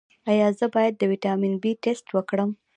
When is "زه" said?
0.59-0.65